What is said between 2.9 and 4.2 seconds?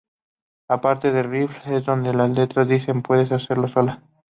"¿Puedes hacerlo sola?